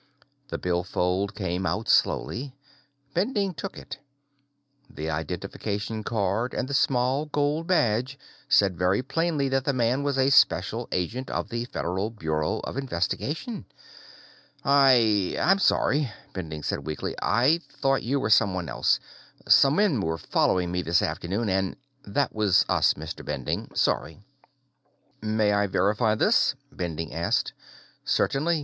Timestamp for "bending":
3.13-3.53, 16.33-16.63, 23.23-23.69, 26.71-27.13